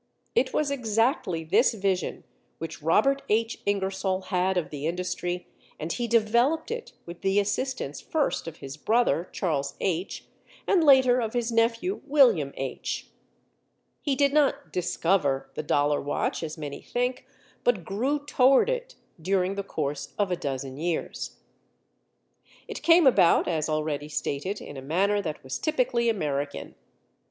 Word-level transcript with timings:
It 0.33 0.51
was 0.51 0.71
exactly 0.71 1.43
this 1.43 1.75
vision 1.75 2.23
which 2.57 2.81
Robert 2.81 3.21
H. 3.29 3.61
Ingersoll 3.67 4.21
had 4.21 4.57
of 4.57 4.71
the 4.71 4.87
industry 4.87 5.45
and 5.79 5.93
he 5.93 6.07
developed 6.07 6.71
it 6.71 6.93
with 7.05 7.21
the 7.21 7.39
assistance 7.39 8.01
first 8.01 8.47
of 8.47 8.57
his 8.57 8.77
brother, 8.77 9.29
Charles 9.31 9.75
H. 9.79 10.25
and 10.65 10.83
later 10.83 11.19
of 11.21 11.33
his 11.33 11.51
nephew, 11.51 12.01
William 12.07 12.51
H. 12.57 13.11
He 14.01 14.15
did 14.15 14.33
not 14.33 14.73
"discover" 14.73 15.51
the 15.53 15.61
dollar 15.61 16.01
watch, 16.01 16.41
as 16.41 16.57
many 16.57 16.81
think, 16.81 17.27
but 17.63 17.83
grew 17.85 18.25
toward 18.25 18.71
it 18.71 18.95
during 19.21 19.53
the 19.53 19.61
course 19.61 20.15
of 20.17 20.31
a 20.31 20.35
dozen 20.35 20.77
years. 20.77 21.37
It 22.67 22.81
came 22.81 23.05
about, 23.05 23.47
as 23.47 23.69
already 23.69 24.09
stated, 24.09 24.61
in 24.61 24.77
a 24.77 24.81
manner 24.81 25.21
that 25.21 25.43
was 25.43 25.59
typically 25.59 26.09
American. 26.09 26.73